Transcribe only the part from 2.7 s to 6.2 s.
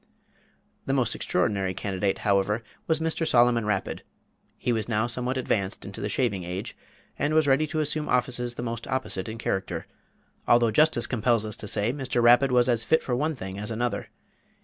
was Mr. Solomon Rapid. He was now somewhat advanced into the